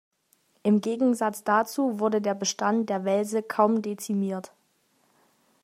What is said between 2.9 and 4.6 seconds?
Welse kaum dezimiert.